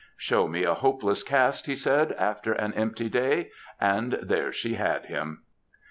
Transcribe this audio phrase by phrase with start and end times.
[0.01, 4.73] ^^ Show me a hopeless cast," he said after an empty day, and there he
[4.73, 5.43] had him.